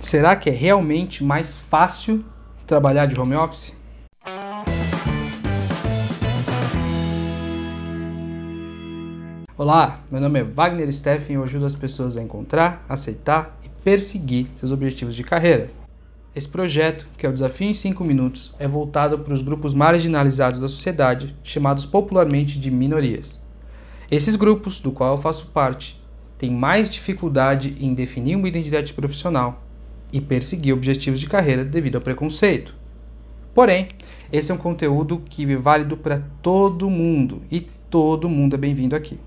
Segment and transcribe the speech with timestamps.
[0.00, 2.24] Será que é realmente mais fácil
[2.66, 3.74] trabalhar de home office?
[9.58, 13.68] Olá, meu nome é Wagner Steffen e eu ajudo as pessoas a encontrar, aceitar e
[13.84, 15.68] perseguir seus objetivos de carreira.
[16.34, 20.60] Esse projeto, que é o Desafio em 5 Minutos, é voltado para os grupos marginalizados
[20.60, 23.42] da sociedade, chamados popularmente de minorias.
[24.10, 26.02] Esses grupos, do qual eu faço parte,
[26.38, 29.59] têm mais dificuldade em definir uma identidade profissional
[30.12, 32.74] e perseguir objetivos de carreira devido ao preconceito.
[33.54, 33.88] Porém,
[34.32, 38.94] esse é um conteúdo que é válido para todo mundo e todo mundo é bem-vindo
[38.94, 39.18] aqui.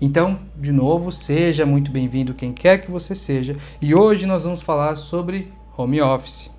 [0.00, 4.62] Então, de novo, seja muito bem-vindo quem quer que você seja, e hoje nós vamos
[4.62, 6.50] falar sobre home office.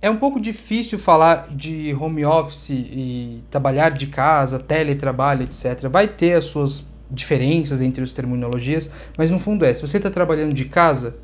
[0.00, 5.88] É um pouco difícil falar de home office e trabalhar de casa, teletrabalho, etc.
[5.88, 10.10] Vai ter as suas diferenças entre as terminologias, mas no fundo é: se você está
[10.10, 11.16] trabalhando de casa,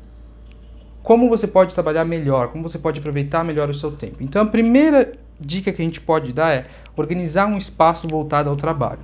[1.03, 4.17] como você pode trabalhar melhor, como você pode aproveitar melhor o seu tempo.
[4.21, 8.55] Então, a primeira dica que a gente pode dar é organizar um espaço voltado ao
[8.55, 8.99] trabalho.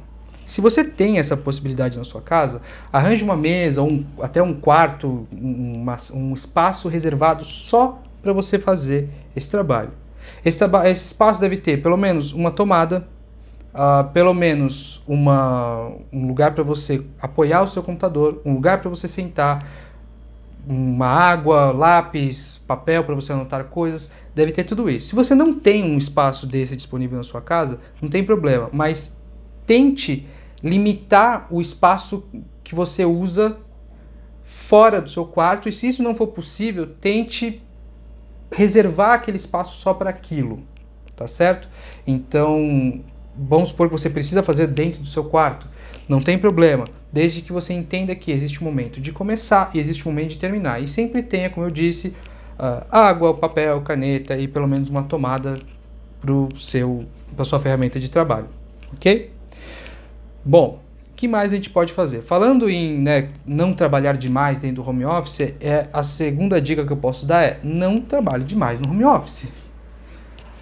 [0.46, 2.62] Se você tem essa possibilidade na sua casa,
[2.94, 9.10] arranje uma mesa, um, até um quarto, uma, um espaço reservado só para você fazer
[9.36, 9.92] esse trabalho.
[10.44, 13.08] Esse, traba esse, espaço deve ter pelo menos uma tomada,
[13.74, 18.90] uh, pelo menos uma, um lugar para você apoiar o seu computador, um lugar para
[18.90, 19.66] você sentar,
[20.68, 25.10] uma água, lápis, papel para você anotar coisas, deve ter tudo isso.
[25.10, 29.22] Se você não tem um espaço desse disponível na sua casa, não tem problema, mas
[29.66, 30.28] tente
[30.64, 32.26] limitar o espaço
[32.64, 33.58] que você usa
[34.42, 37.62] fora do seu quarto e se isso não for possível, tente
[38.52, 40.64] reservar aquele espaço só para aquilo,
[41.16, 41.68] tá certo?
[42.06, 43.04] Então,
[43.38, 45.68] vamos supor que você precisa fazer dentro do seu quarto,
[46.08, 50.06] não tem problema, desde que você entenda que existe um momento de começar e existe
[50.06, 52.10] um momento de terminar e sempre tenha, como eu disse,
[52.60, 55.58] uh, água, papel, caneta e pelo menos uma tomada
[56.20, 56.34] para
[57.34, 58.50] para sua ferramenta de trabalho,
[58.94, 59.32] ok?
[60.44, 62.22] Bom, o que mais a gente pode fazer?
[62.22, 66.92] Falando em né, não trabalhar demais dentro do home office, é a segunda dica que
[66.92, 69.48] eu posso dar é não trabalhe demais no home office.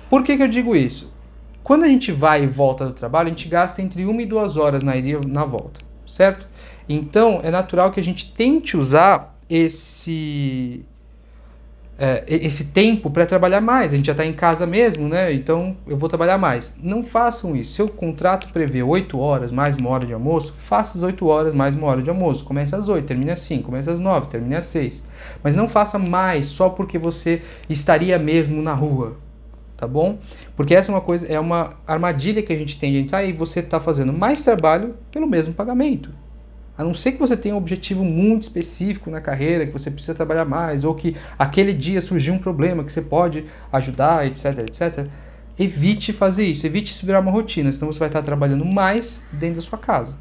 [0.07, 1.11] Por que, que eu digo isso?
[1.63, 4.55] Quando a gente vai e volta do trabalho, a gente gasta entre uma e duas
[4.55, 6.47] horas na ida e na volta, certo?
[6.87, 10.85] Então é natural que a gente tente usar esse
[11.97, 13.93] é, esse tempo para trabalhar mais.
[13.93, 15.31] A gente já está em casa mesmo, né?
[15.33, 16.75] Então eu vou trabalhar mais.
[16.81, 17.73] Não façam isso.
[17.73, 21.75] Seu contrato prevê 8 horas mais uma hora de almoço, faça as 8 horas mais
[21.75, 22.43] uma hora de almoço.
[22.43, 25.07] Comece às 8, termine às 5, comece às 9, termine às 6.
[25.43, 29.17] Mas não faça mais só porque você estaria mesmo na rua.
[29.83, 30.17] Tá bom?
[30.55, 32.93] Porque essa é uma coisa, é uma armadilha que a gente tem.
[32.93, 36.09] Gente, ah, e você está fazendo mais trabalho pelo mesmo pagamento.
[36.77, 40.15] A não ser que você tenha um objetivo muito específico na carreira, que você precisa
[40.15, 45.05] trabalhar mais, ou que aquele dia surgiu um problema que você pode ajudar, etc, etc.
[45.59, 49.55] Evite fazer isso, evite isso virar uma rotina, senão você vai estar trabalhando mais dentro
[49.55, 50.17] da sua casa.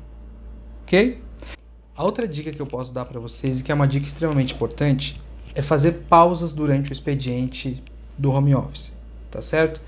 [0.82, 1.22] Ok?
[1.94, 4.54] A outra dica que eu posso dar para vocês, e que é uma dica extremamente
[4.54, 5.20] importante,
[5.54, 7.80] é fazer pausas durante o expediente
[8.18, 9.00] do home office,
[9.32, 9.80] tá certo?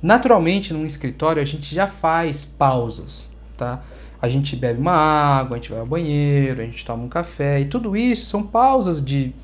[0.00, 3.82] Naturalmente, num escritório, a gente já faz pausas, tá?
[4.24, 7.60] a gente bebe uma água, a gente vai ao banheiro, a gente toma um café,
[7.60, 9.34] e tudo isso são pausas de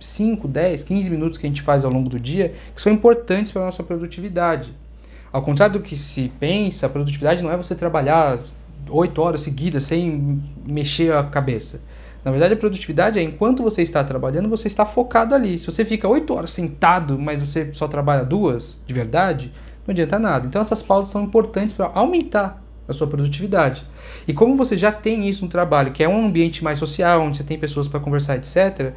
[0.00, 3.52] 5, 10, 15 minutos que a gente faz ao longo do dia que são importantes
[3.52, 4.74] para a nossa produtividade.
[5.30, 8.38] Ao contrário do que se pensa, a produtividade não é você trabalhar
[8.88, 11.82] 8 horas seguidas sem mexer a cabeça.
[12.24, 15.58] Na verdade, a produtividade é enquanto você está trabalhando, você está focado ali.
[15.58, 19.52] Se você fica 8 horas sentado, mas você só trabalha duas, de verdade,
[19.86, 20.46] não adianta nada.
[20.46, 23.84] Então, essas pausas são importantes para aumentar a sua produtividade.
[24.26, 27.38] E como você já tem isso no trabalho, que é um ambiente mais social, onde
[27.38, 28.92] você tem pessoas para conversar, etc.,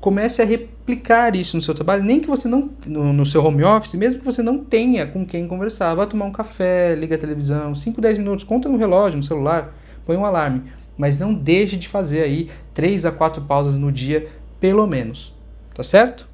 [0.00, 3.62] comece a replicar isso no seu trabalho, nem que você não no, no, seu home
[3.62, 7.18] office, mesmo que você não tenha com quem conversar, vá tomar um café, liga a
[7.18, 9.74] televisão, 5, 10 minutos, conta no relógio, no celular,
[10.06, 10.62] põe um alarme,
[11.00, 14.28] mas não deixe de fazer aí 3 a 4 pausas no dia,
[14.60, 15.34] pelo menos.
[15.72, 16.28] Tá certo?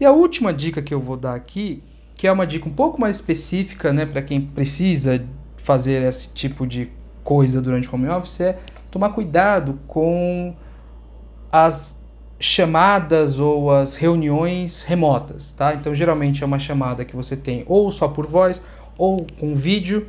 [0.00, 1.82] E a última dica que eu vou dar aqui,
[2.16, 5.22] que é uma dica um pouco mais específica, né, para quem precisa
[5.58, 6.90] fazer esse tipo de
[7.22, 8.58] coisa durante o home office é
[8.90, 10.56] tomar cuidado com
[11.52, 11.90] as
[12.40, 15.74] chamadas ou as reuniões remotas, tá?
[15.74, 18.64] Então geralmente é uma chamada que você tem ou só por voz
[18.96, 20.08] ou com vídeo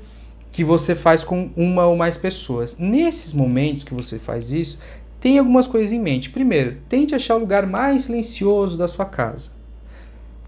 [0.52, 2.78] que você faz com uma ou mais pessoas.
[2.78, 4.80] Nesses momentos que você faz isso,
[5.20, 6.30] tem algumas coisas em mente.
[6.30, 9.52] Primeiro, tente achar o lugar mais silencioso da sua casa.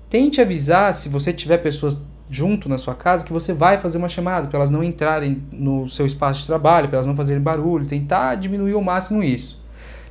[0.09, 4.07] Tente avisar se você tiver pessoas junto na sua casa que você vai fazer uma
[4.07, 7.85] chamada para elas não entrarem no seu espaço de trabalho, para elas não fazerem barulho,
[7.85, 9.59] tentar diminuir ao máximo isso.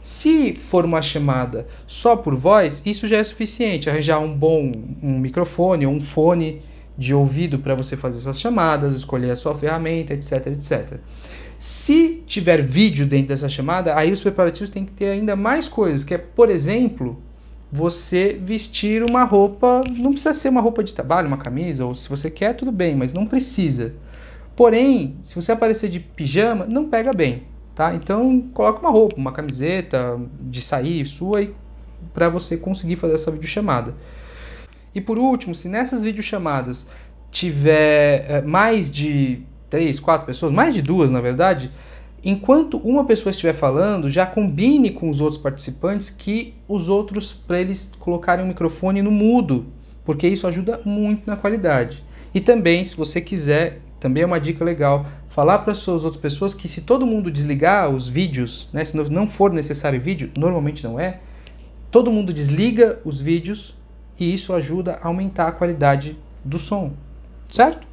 [0.02, 3.88] Se for uma chamada só por voz, isso já é suficiente.
[3.88, 4.72] Arranjar um bom
[5.02, 6.62] um microfone ou um fone
[7.00, 10.98] de ouvido para você fazer essas chamadas, escolher a sua ferramenta, etc, etc.
[11.58, 16.04] Se tiver vídeo dentro dessa chamada, aí os preparativos têm que ter ainda mais coisas,
[16.04, 17.18] que é, por exemplo,
[17.72, 22.06] você vestir uma roupa, não precisa ser uma roupa de trabalho, uma camisa, ou se
[22.06, 23.94] você quer, tudo bem, mas não precisa.
[24.54, 27.44] Porém, se você aparecer de pijama, não pega bem,
[27.74, 27.94] tá?
[27.94, 31.48] Então, coloca uma roupa, uma camiseta de sair sua
[32.12, 33.94] para você conseguir fazer essa videochamada.
[34.94, 36.86] E por último, se nessas videochamadas
[37.30, 41.70] tiver é, mais de três, quatro pessoas, mais de duas na verdade,
[42.24, 47.60] enquanto uma pessoa estiver falando, já combine com os outros participantes que os outros, para
[47.60, 49.66] eles colocarem o microfone no mudo,
[50.04, 52.04] porque isso ajuda muito na qualidade.
[52.34, 56.54] E também, se você quiser, também é uma dica legal, falar para as outras pessoas
[56.54, 60.98] que se todo mundo desligar os vídeos, né, se não for necessário vídeo, normalmente não
[60.98, 61.20] é,
[61.90, 63.74] todo mundo desliga os vídeos
[64.20, 66.92] e isso ajuda a aumentar a qualidade do som,
[67.48, 67.86] certo?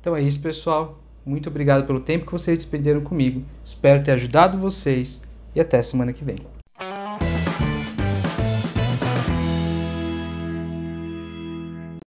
[0.00, 0.98] Então é isso, pessoal.
[1.24, 3.42] Muito obrigado pelo tempo que vocês despenderam comigo.
[3.64, 5.22] Espero ter ajudado vocês
[5.54, 6.53] e até semana que vem.